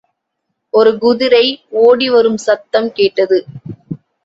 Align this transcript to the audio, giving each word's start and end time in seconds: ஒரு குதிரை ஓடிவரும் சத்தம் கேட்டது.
ஒரு 0.73 0.97
குதிரை 0.97 1.43
ஓடிவரும் 1.83 2.37
சத்தம் 2.37 2.91
கேட்டது. 2.91 3.39